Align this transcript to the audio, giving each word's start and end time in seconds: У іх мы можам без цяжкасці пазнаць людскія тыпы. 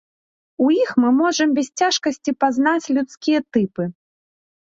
У 0.67 0.69
іх 0.83 0.93
мы 1.03 1.09
можам 1.17 1.47
без 1.57 1.67
цяжкасці 1.81 2.31
пазнаць 2.45 2.91
людскія 2.99 3.39
тыпы. 3.59 3.83